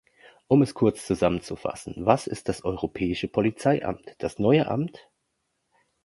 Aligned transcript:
Um 0.47 0.63
es 0.63 0.73
kurz 0.73 1.05
zusammenzufassen, 1.05 2.07
was 2.07 2.25
ist 2.25 2.49
das 2.49 2.65
Europäische 2.65 3.27
Polizeiamt, 3.27 4.15
das 4.17 4.39
neue 4.39 4.67
Amt? 4.67 5.07